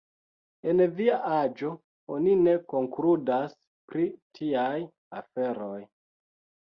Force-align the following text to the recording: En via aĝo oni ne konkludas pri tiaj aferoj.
En 0.69 0.79
via 0.99 1.17
aĝo 1.33 1.69
oni 2.15 2.33
ne 2.47 2.55
konkludas 2.75 3.55
pri 3.93 4.07
tiaj 4.39 4.77
aferoj. 5.23 5.81